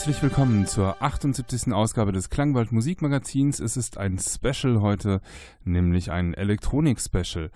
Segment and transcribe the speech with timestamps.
[0.00, 1.74] Herzlich willkommen zur 78.
[1.74, 3.60] Ausgabe des Klangwald Musikmagazins.
[3.60, 5.20] Es ist ein Special heute,
[5.62, 7.50] nämlich ein Elektronik-Special.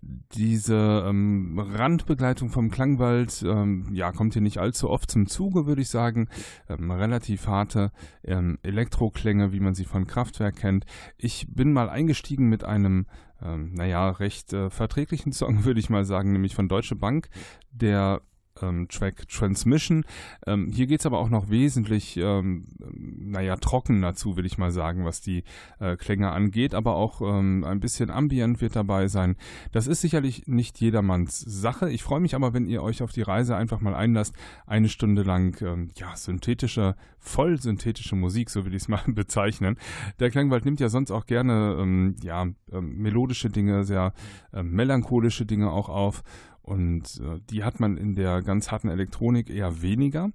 [0.00, 5.82] Diese ähm, Randbegleitung vom Klangwald ähm, ja, kommt hier nicht allzu oft zum Zuge, würde
[5.82, 6.28] ich sagen.
[6.68, 7.90] Ähm, relativ harte
[8.22, 10.84] ähm, Elektroklänge, wie man sie von Kraftwerk kennt.
[11.16, 13.06] Ich bin mal eingestiegen mit einem
[13.42, 17.28] ähm, naja, recht äh, verträglichen Song, würde ich mal sagen, nämlich von Deutsche Bank,
[17.72, 18.22] der
[18.62, 20.04] ähm, Track Transmission.
[20.46, 24.70] Ähm, hier geht es aber auch noch wesentlich, ähm, naja, trockener zu, will ich mal
[24.70, 25.44] sagen, was die
[25.78, 29.36] äh, Klänge angeht, aber auch ähm, ein bisschen Ambient wird dabei sein.
[29.72, 31.90] Das ist sicherlich nicht jedermanns Sache.
[31.90, 34.34] Ich freue mich aber, wenn ihr euch auf die Reise einfach mal einlasst,
[34.66, 39.76] eine Stunde lang, ähm, ja, synthetische, voll synthetische Musik, so will ich es mal bezeichnen.
[40.20, 44.12] Der Klangwald nimmt ja sonst auch gerne, ähm, ja, melodische Dinge, sehr
[44.52, 46.22] melancholische Dinge auch auf.
[46.62, 50.30] Und äh, die hat man in der ganz harten Elektronik eher weniger.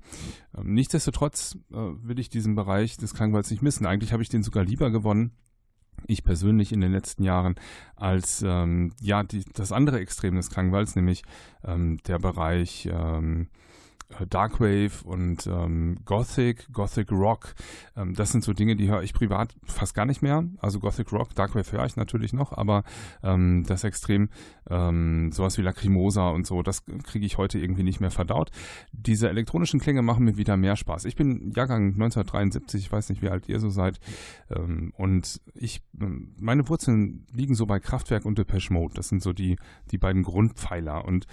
[0.57, 3.85] Ähm, nichtsdestotrotz äh, will ich diesen Bereich des Klangwalds nicht missen.
[3.85, 5.31] Eigentlich habe ich den sogar lieber gewonnen.
[6.07, 7.55] Ich persönlich in den letzten Jahren
[7.95, 11.23] als ähm, ja die, das andere Extrem des Klangwalds, nämlich
[11.63, 13.63] ähm, der Bereich ähm, äh,
[14.29, 17.55] Darkwave und ähm, Gothic, Gothic Rock.
[17.95, 20.43] Ähm, das sind so Dinge, die höre ich privat fast gar nicht mehr.
[20.59, 22.83] Also Gothic Rock, Darkwave höre ich natürlich noch, aber
[23.23, 24.29] ähm, das Extrem,
[24.69, 28.51] ähm, sowas wie Lacrimosa und so, das kriege ich heute irgendwie nicht mehr verdaut.
[28.91, 31.05] Diese elektronischen Klänge machen mir wieder mehr Spaß.
[31.05, 33.99] Ich bin Jahrgang 1973, ich weiß nicht, wie alt ihr so seid.
[34.49, 38.93] Ähm, und ich, ähm, meine Wurzeln liegen so bei Kraftwerk und Depeche Mode.
[38.95, 39.57] Das sind so die,
[39.91, 41.05] die beiden Grundpfeiler.
[41.05, 41.27] Und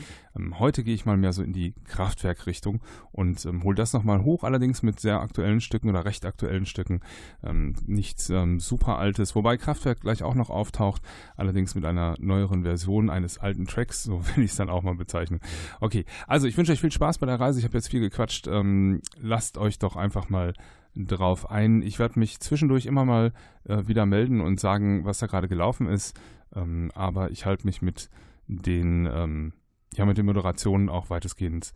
[0.59, 2.60] heute gehe ich mal mehr so in die Kraftwerk-Richtung.
[2.61, 2.81] Richtung
[3.13, 7.01] und ähm, hole das nochmal hoch, allerdings mit sehr aktuellen Stücken oder recht aktuellen Stücken.
[7.43, 11.03] Ähm, nichts ähm, super altes, wobei Kraftwerk gleich auch noch auftaucht,
[11.37, 14.95] allerdings mit einer neueren Version eines alten Tracks, so will ich es dann auch mal
[14.95, 15.41] bezeichnen.
[15.81, 17.59] Okay, also ich wünsche euch viel Spaß bei der Reise.
[17.59, 18.47] Ich habe jetzt viel gequatscht.
[18.47, 20.53] Ähm, lasst euch doch einfach mal
[20.95, 21.83] drauf ein.
[21.83, 23.33] Ich werde mich zwischendurch immer mal
[23.65, 26.19] äh, wieder melden und sagen, was da gerade gelaufen ist.
[26.55, 28.11] Ähm, aber ich halte mich mit
[28.49, 29.53] den, ähm,
[29.95, 31.73] ja, mit den Moderationen auch weitestgehend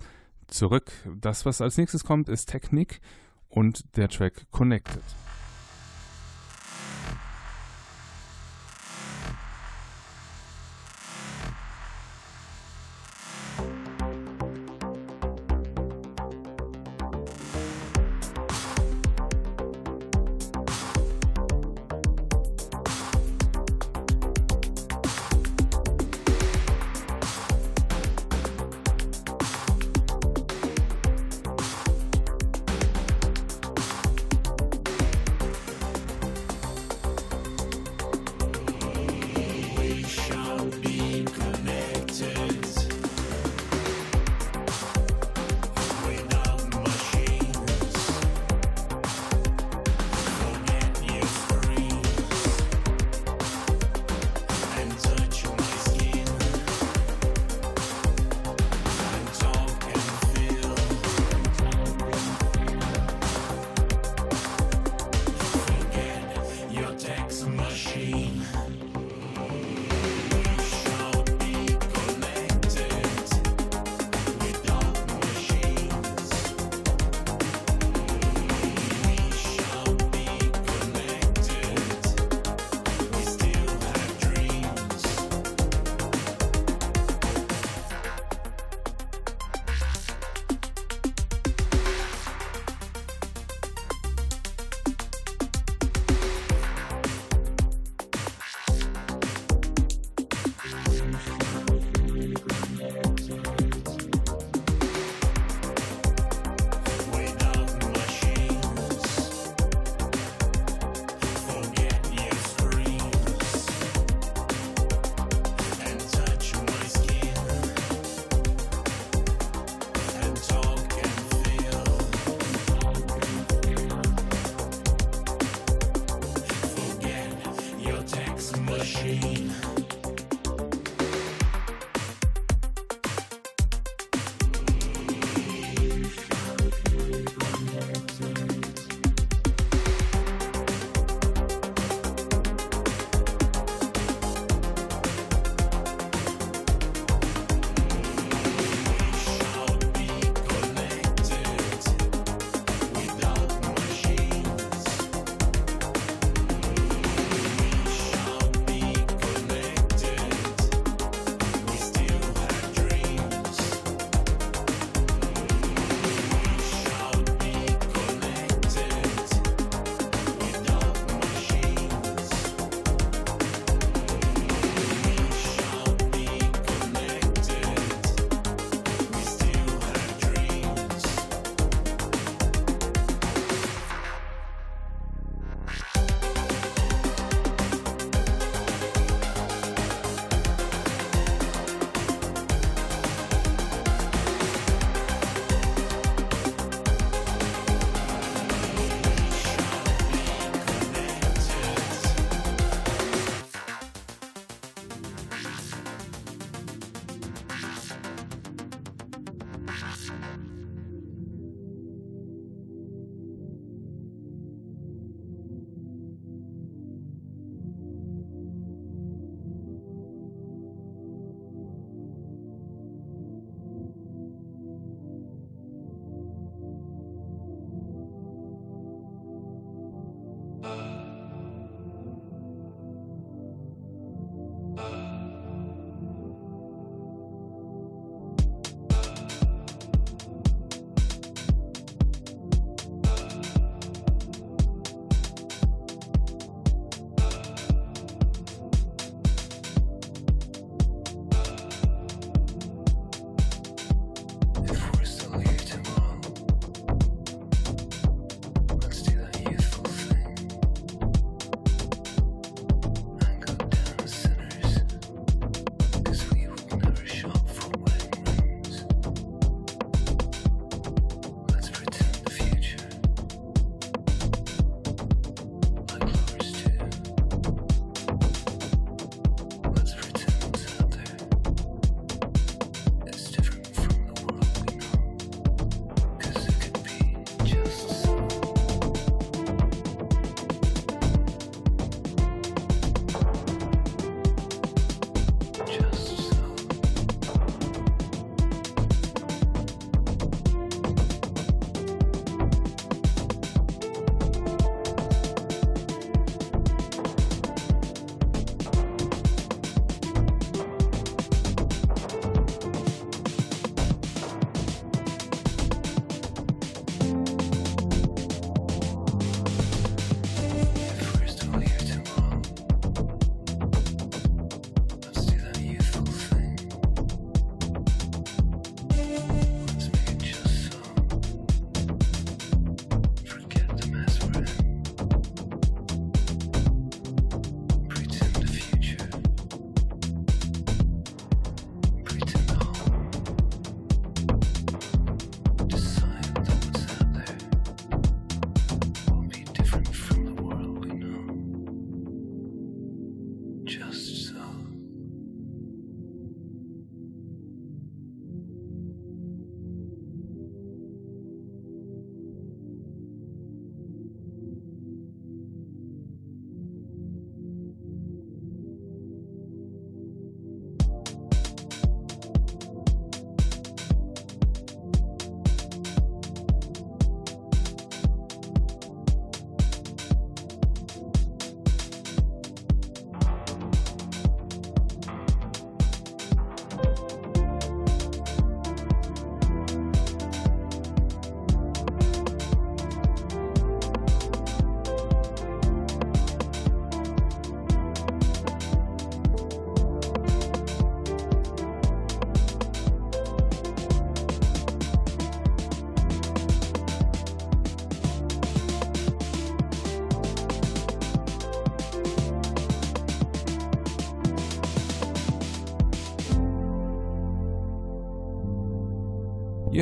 [0.48, 0.92] zurück.
[1.20, 3.00] Das, was als nächstes kommt, ist Technik
[3.48, 5.02] und der Track Connected.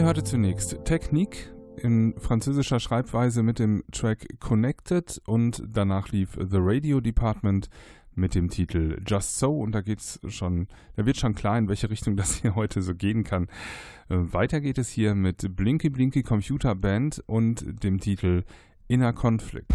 [0.03, 6.57] Ihr hörte zunächst Technique in französischer Schreibweise mit dem Track Connected und danach lief The
[6.59, 7.71] Radio Department
[8.17, 10.67] mit dem Titel Just So und da geht's schon,
[10.97, 13.45] da wird schon klar, in welche Richtung das hier heute so gehen kann.
[14.09, 18.43] Äh, weiter geht es hier mit Blinky Blinky Computer Band und dem Titel
[18.89, 19.73] Inner Conflict.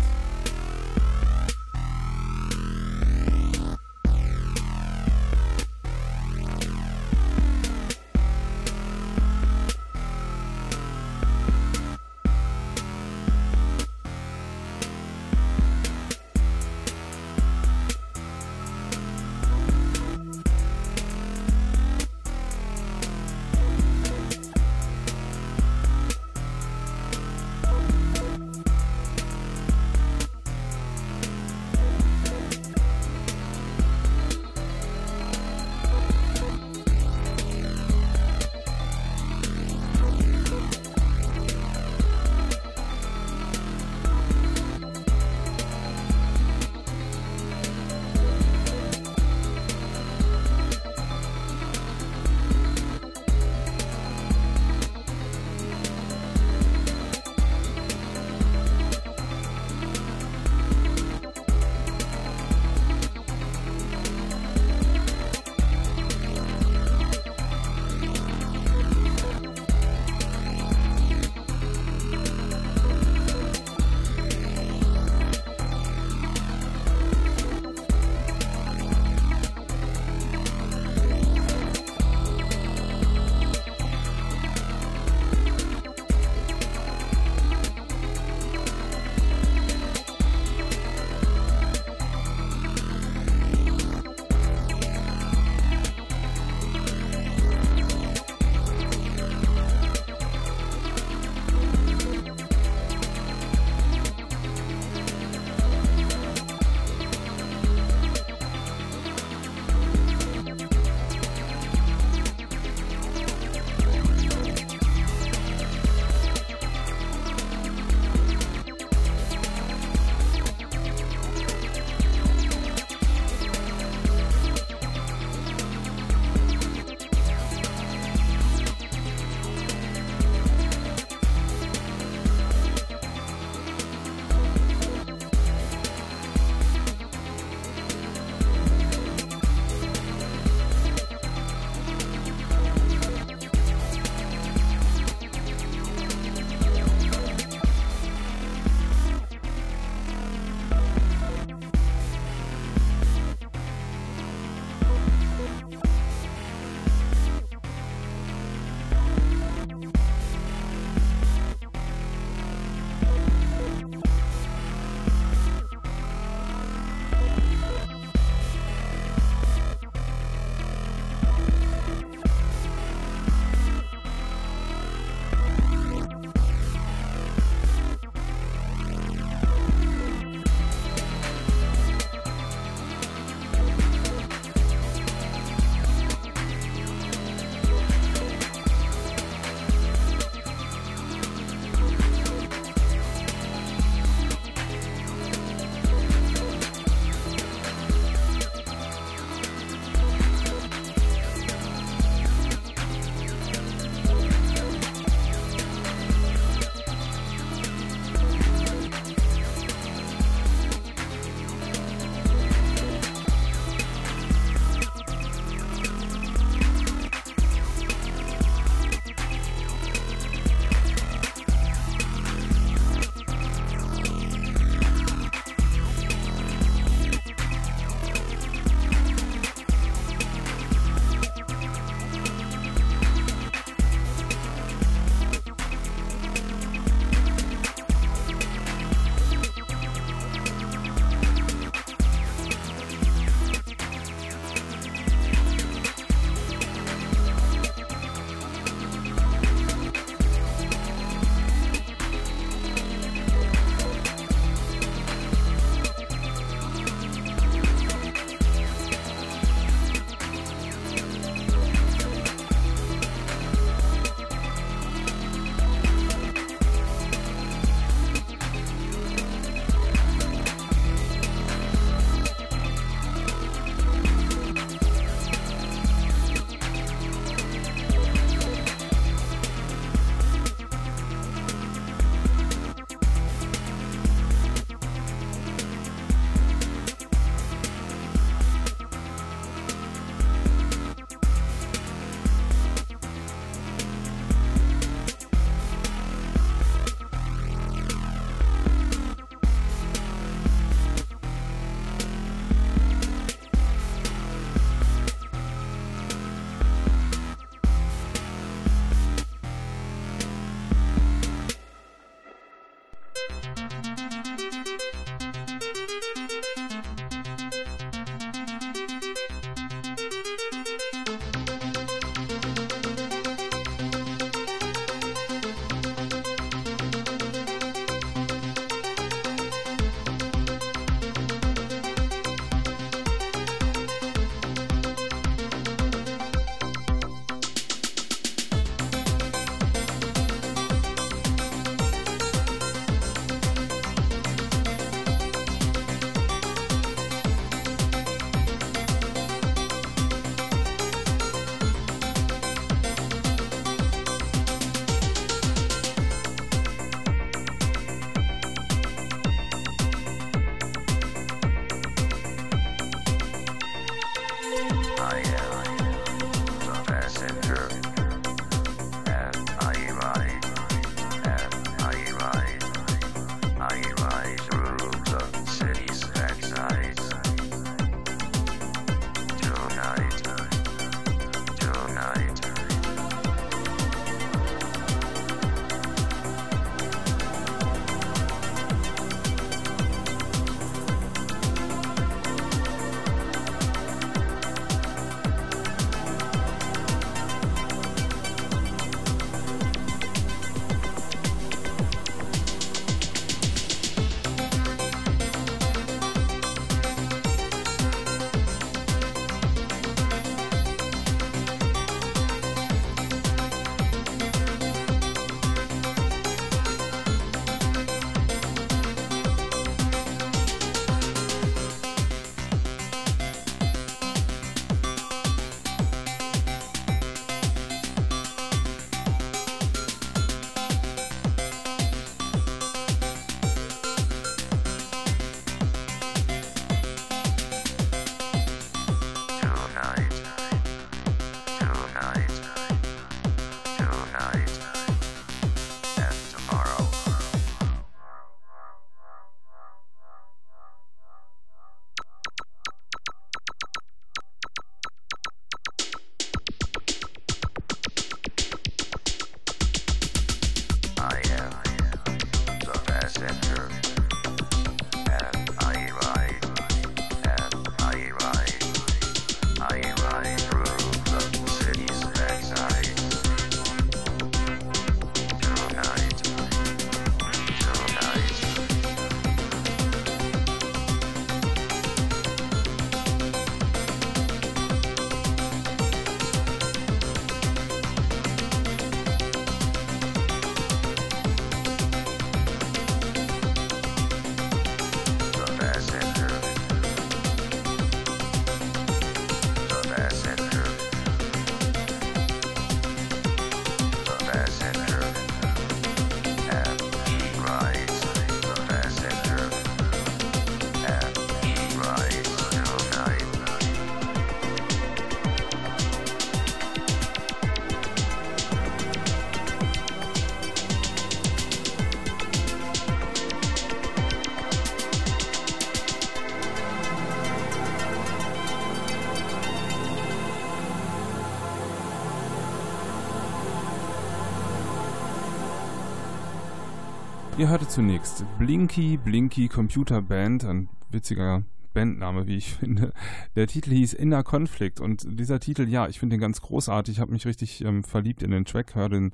[537.38, 541.44] Ihr hörtet zunächst Blinky Blinky Computer Band, ein witziger
[541.76, 542.94] Bandname, wie ich finde.
[543.36, 546.96] Der Titel hieß Inner Conflict und dieser Titel, ja, ich finde den ganz großartig.
[546.96, 549.12] Ich habe mich richtig ähm, verliebt in den Track, höre den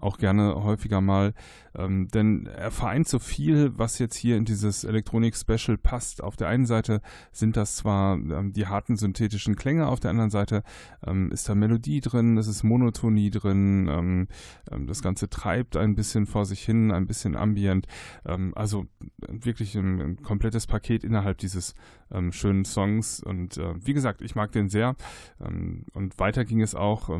[0.00, 1.34] auch gerne häufiger mal,
[1.74, 6.22] ähm, denn er vereint so viel, was jetzt hier in dieses Elektronik-Special passt.
[6.22, 7.00] Auf der einen Seite
[7.32, 10.62] sind das zwar ähm, die harten synthetischen Klänge, auf der anderen Seite
[11.06, 14.28] ähm, ist da Melodie drin, es ist Monotonie drin, ähm,
[14.70, 17.86] ähm, das Ganze treibt ein bisschen vor sich hin, ein bisschen ambient.
[18.24, 18.86] Ähm, also
[19.28, 21.74] wirklich ein, ein, komplettes Paket innerhalb dieses
[22.30, 24.96] schönen Songs und äh, wie gesagt, ich mag den sehr
[25.38, 27.10] und weiter ging es auch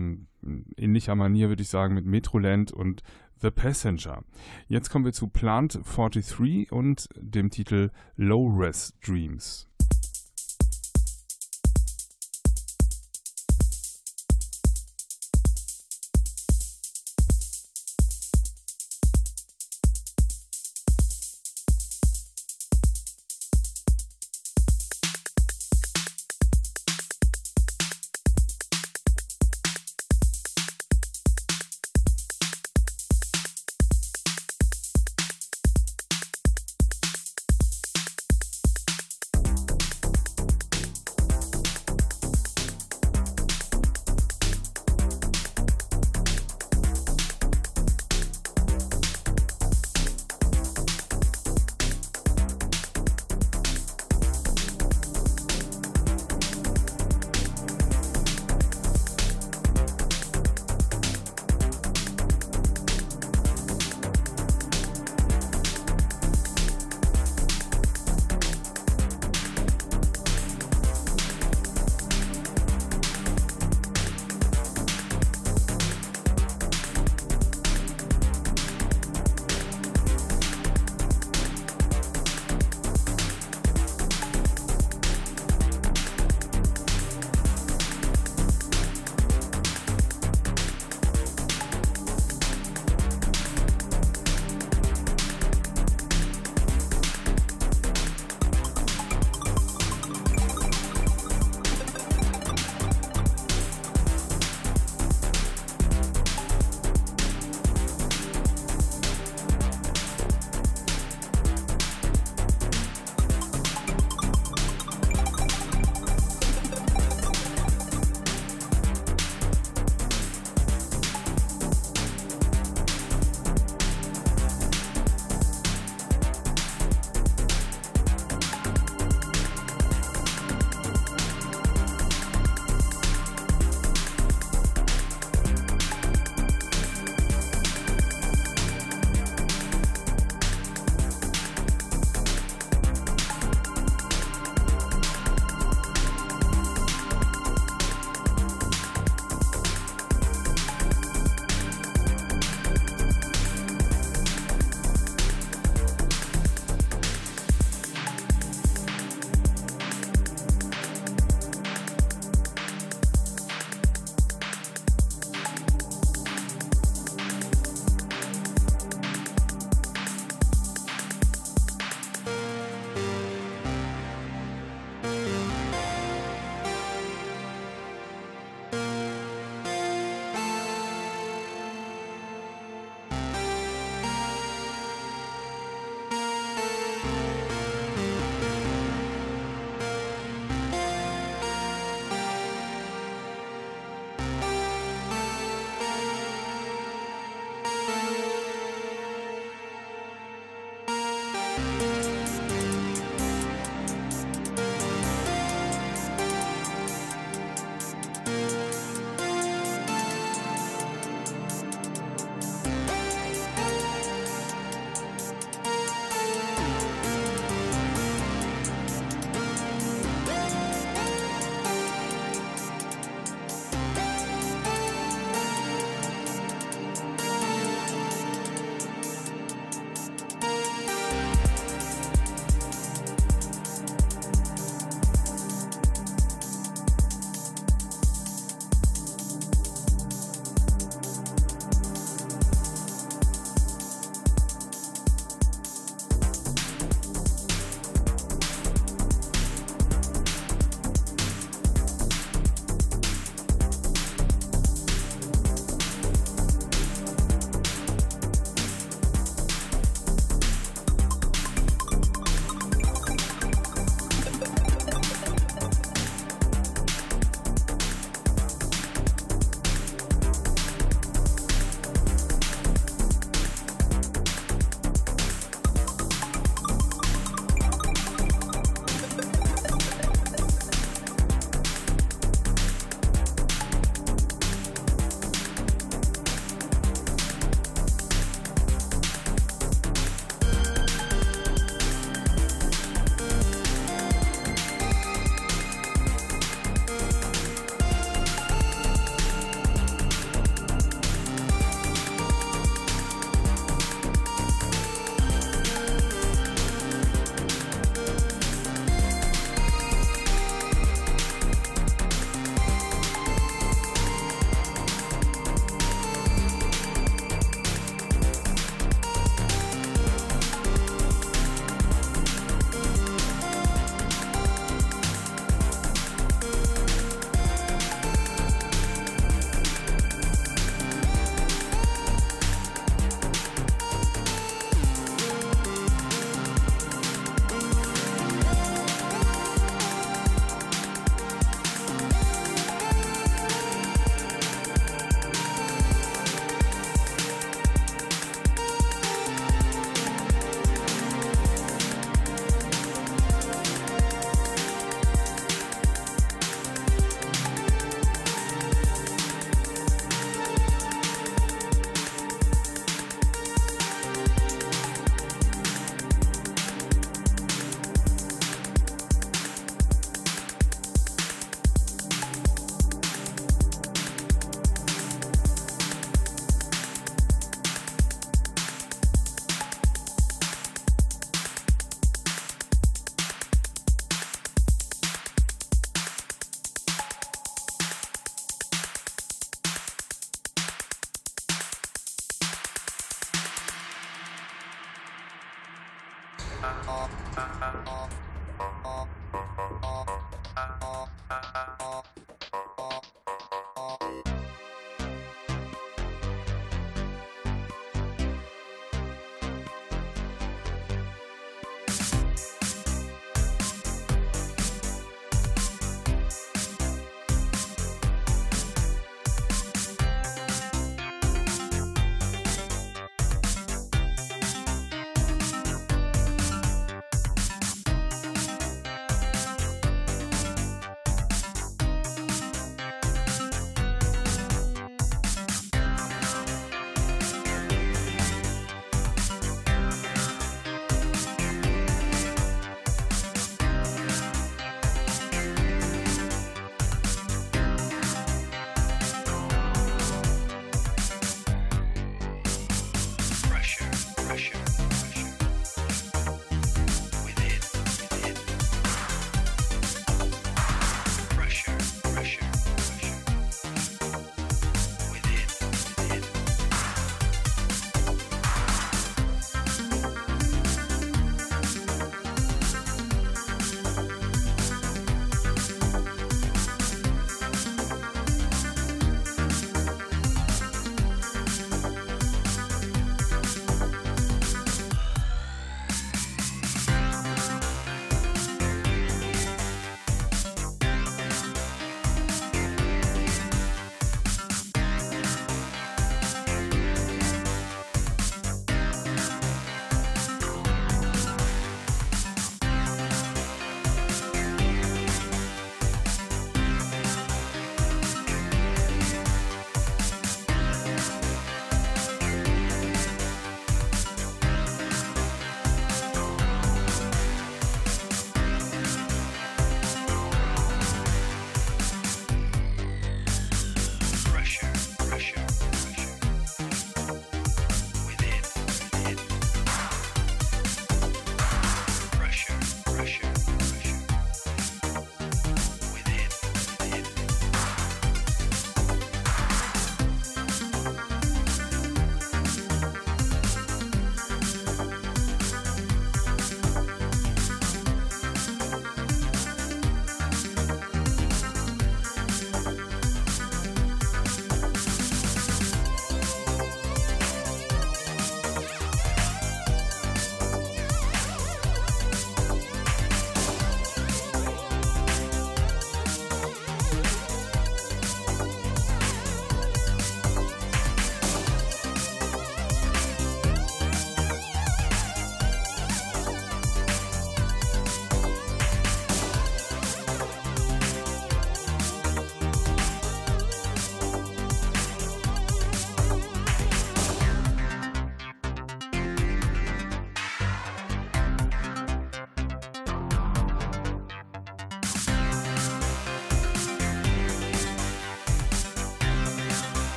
[0.77, 3.03] ähnlicher Manier, würde ich sagen, mit Metroland und
[3.41, 4.25] The Passenger.
[4.69, 9.69] Jetzt kommen wir zu Plant 43 und dem Titel Low Res Dreams.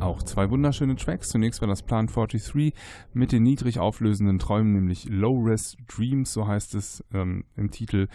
[0.00, 1.30] Auch zwei wunderschöne Tracks.
[1.30, 2.74] Zunächst war das Plan 43
[3.14, 8.08] mit den niedrig auflösenden Träumen, nämlich Low Res Dreams, so heißt es ähm, im Titel.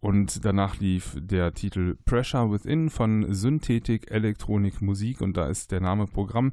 [0.00, 5.80] Und danach lief der Titel Pressure Within von Synthetik, Elektronik, Musik und da ist der
[5.80, 6.52] Name Programm.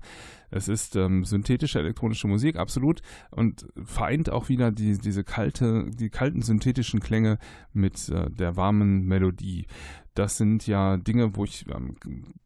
[0.53, 3.01] Es ist ähm, synthetische elektronische Musik, absolut,
[3.31, 7.39] und vereint auch wieder die, diese kalte, die kalten synthetischen Klänge
[7.73, 9.65] mit äh, der warmen Melodie.
[10.13, 11.95] Das sind ja Dinge, wo ich ähm,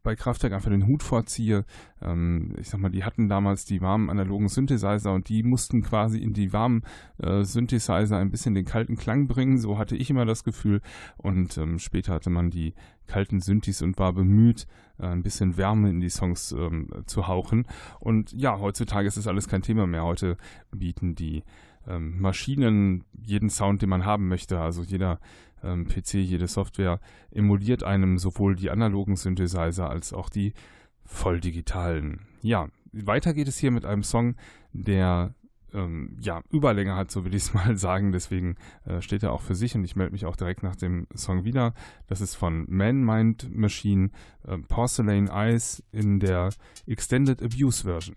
[0.02, 1.66] bei Kraftwerk einfach den Hut vorziehe.
[2.00, 6.18] Ähm, ich sag mal, die hatten damals die warmen analogen Synthesizer und die mussten quasi
[6.18, 6.84] in die warmen
[7.18, 9.58] äh, Synthesizer ein bisschen den kalten Klang bringen.
[9.58, 10.80] So hatte ich immer das Gefühl.
[11.18, 12.72] Und ähm, später hatte man die
[13.08, 14.66] kalten Synthes und war bemüht,
[14.98, 17.66] äh, ein bisschen Wärme in die Songs ähm, zu hauchen.
[17.98, 20.04] Und ja, heutzutage ist das alles kein Thema mehr.
[20.04, 20.36] Heute
[20.70, 21.42] bieten die
[21.86, 24.60] ähm, Maschinen jeden Sound, den man haben möchte.
[24.60, 25.18] Also jeder
[25.62, 27.00] ähm, PC, jede Software
[27.30, 30.52] emuliert einem sowohl die analogen Synthesizer als auch die
[31.04, 32.20] volldigitalen.
[32.42, 34.36] Ja, weiter geht es hier mit einem Song,
[34.72, 35.34] der
[35.74, 38.12] ähm, ja, Überlänge hat, so will ich es mal sagen.
[38.12, 41.06] Deswegen äh, steht er auch für sich und ich melde mich auch direkt nach dem
[41.14, 41.74] Song wieder.
[42.06, 44.10] Das ist von Man Mind Machine
[44.46, 46.50] äh, Porcelain Eyes in der
[46.86, 48.16] Extended Abuse Version.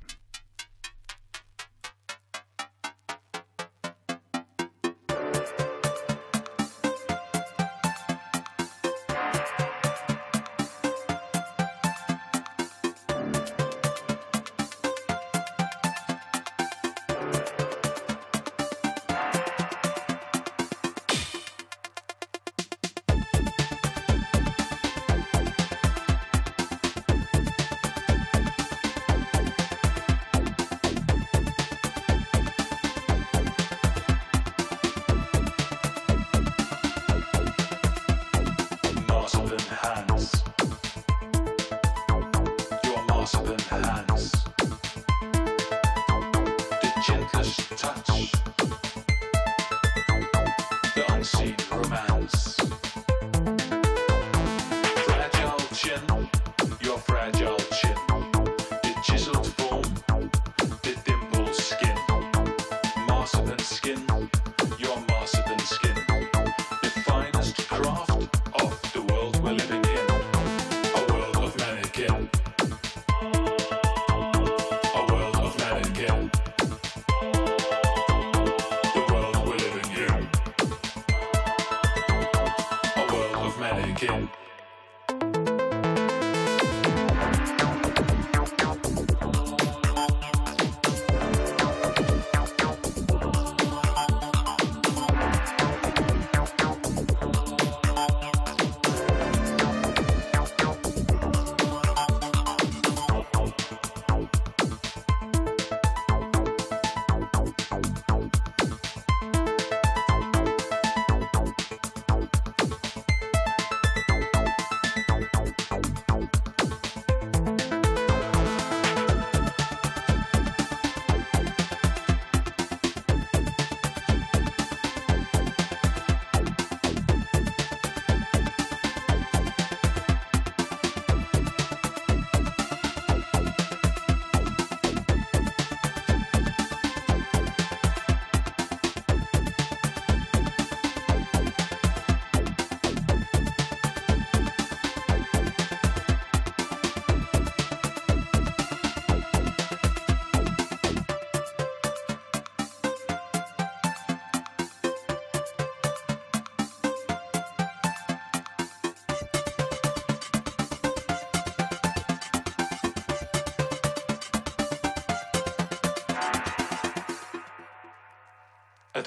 [39.31, 40.10] grasping hand.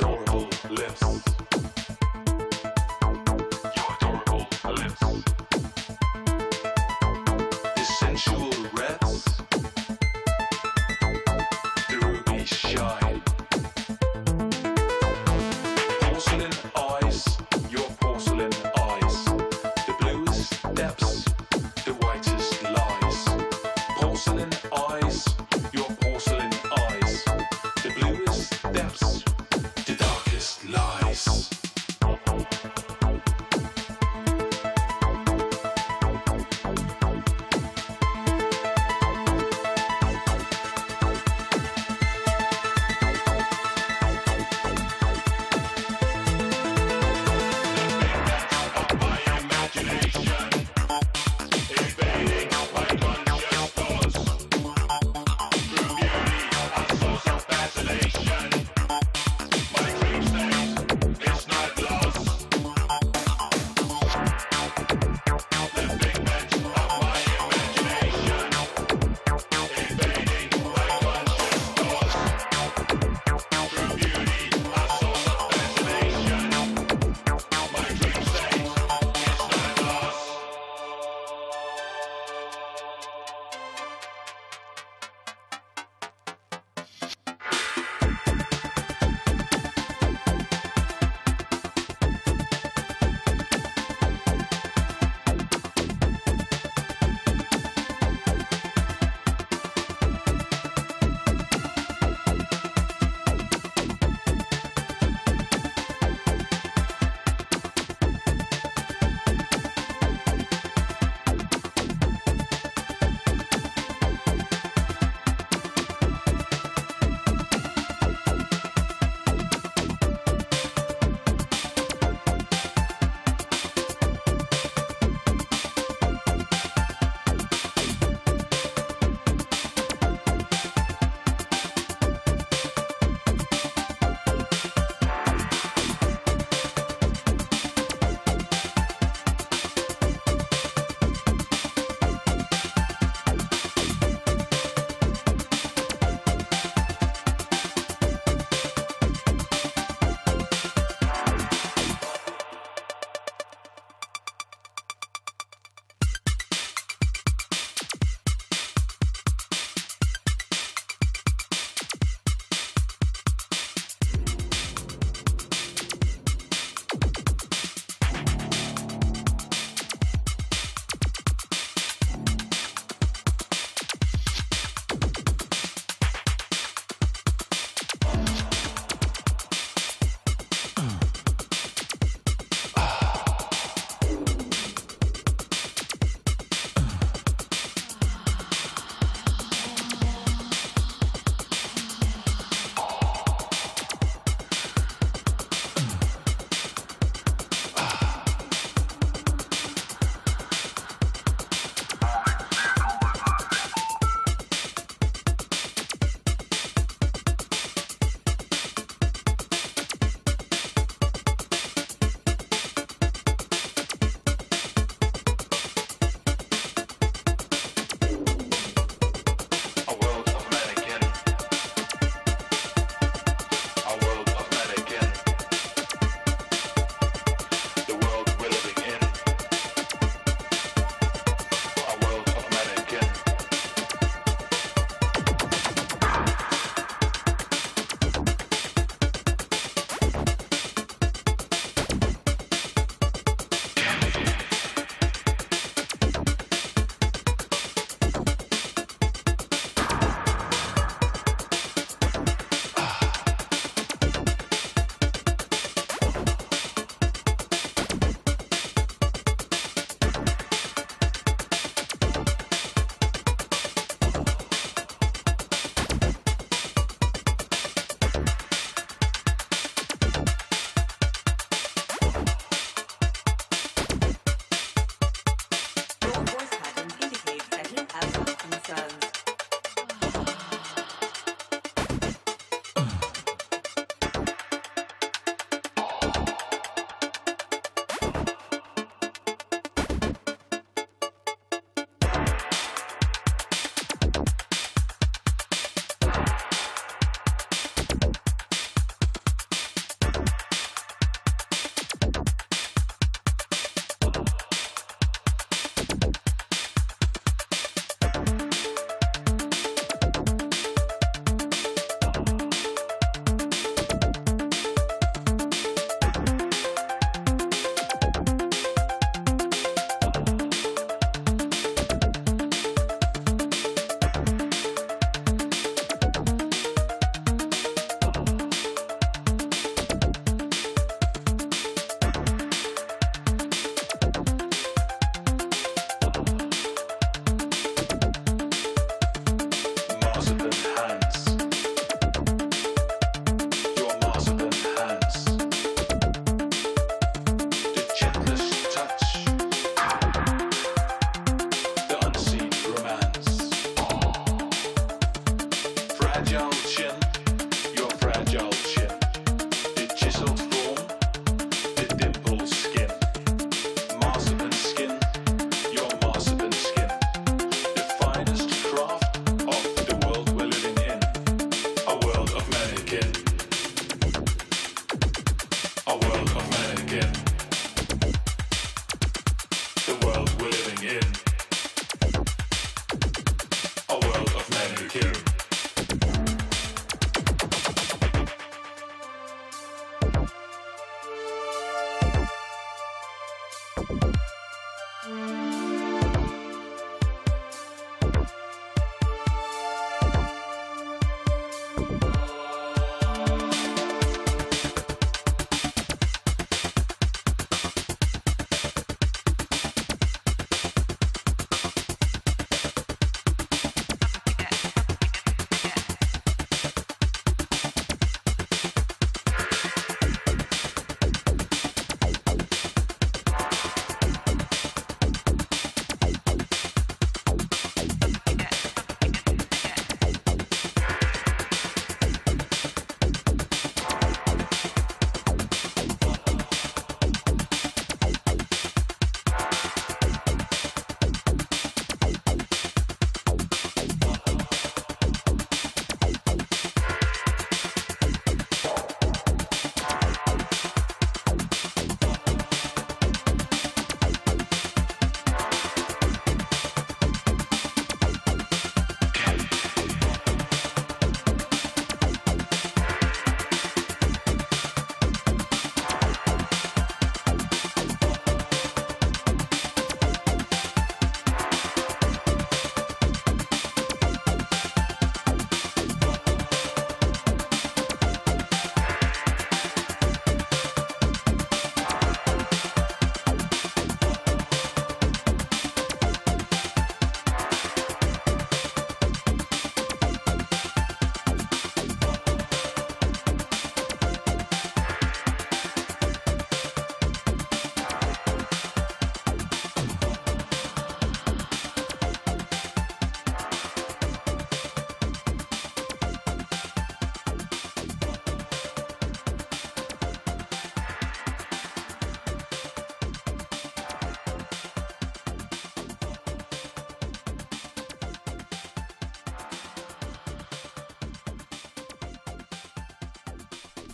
[0.01, 1.44] at all lips.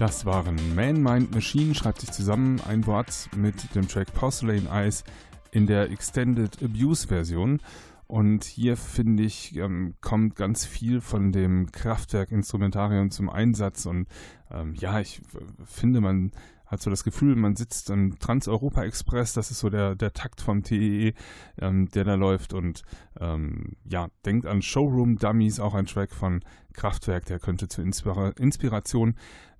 [0.01, 5.05] Das waren Man Mind Machine, schreibt sich zusammen ein Wort mit dem Track Porcelain Eyes
[5.51, 7.61] in der Extended Abuse Version.
[8.07, 13.85] Und hier finde ich, ähm, kommt ganz viel von dem Kraftwerk-Instrumentarium zum Einsatz.
[13.85, 14.09] Und
[14.51, 15.21] ähm, ja, ich
[15.67, 16.33] finde, man
[16.65, 20.63] hat so das Gefühl, man sitzt im Trans-Europa-Express, das ist so der, der Takt vom
[20.63, 21.15] TEE,
[21.61, 22.85] ähm, der da läuft und
[23.19, 28.29] ähm, ja, denkt an Showroom Dummies, auch ein Track von Kraftwerk, der könnte zur Inspira
[28.39, 29.17] Inspiration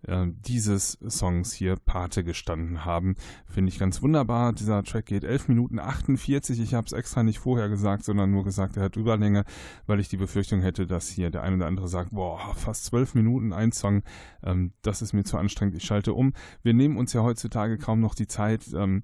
[0.07, 3.17] äh, dieses Songs hier Pate gestanden haben.
[3.47, 4.53] Finde ich ganz wunderbar.
[4.53, 6.61] Dieser Track geht 11 Minuten 48.
[6.61, 9.45] Ich habe es extra nicht vorher gesagt, sondern nur gesagt, er hat Überlänge,
[9.87, 13.15] weil ich die Befürchtung hätte, dass hier der eine oder andere sagt, boah, fast 12
[13.15, 14.03] Minuten ein Song,
[14.43, 16.33] ähm, das ist mir zu anstrengend, ich schalte um.
[16.63, 19.03] Wir nehmen uns ja heutzutage kaum noch die Zeit, ähm,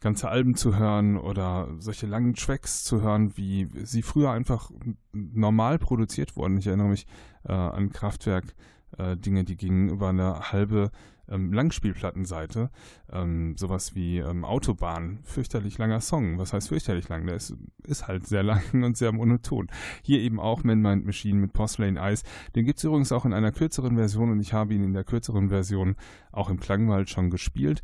[0.00, 4.70] ganze Alben zu hören oder solche langen Tracks zu hören, wie sie früher einfach
[5.12, 6.58] normal produziert wurden.
[6.58, 7.06] Ich erinnere mich
[7.44, 8.54] äh, an Kraftwerk
[8.96, 10.90] äh, Dinge, die gingen über eine halbe
[11.30, 12.70] ähm, Langspielplattenseite.
[13.12, 16.38] Ähm, sowas wie ähm, Autobahn, fürchterlich langer Song.
[16.38, 17.26] Was heißt fürchterlich lang?
[17.26, 19.68] Der ist, ist halt sehr lang und sehr monoton.
[20.02, 22.24] Hier eben auch Man Mind Machine mit Porcelain Eyes.
[22.54, 25.04] Den gibt es übrigens auch in einer kürzeren Version und ich habe ihn in der
[25.04, 25.96] kürzeren Version
[26.32, 27.82] auch im Klangwald schon gespielt.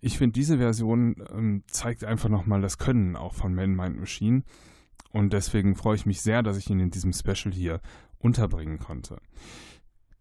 [0.00, 4.44] Ich finde, diese Version ähm, zeigt einfach nochmal das Können auch von Man Mind Machine.
[5.10, 7.80] Und deswegen freue ich mich sehr, dass ich ihn in diesem Special hier
[8.18, 9.18] unterbringen konnte.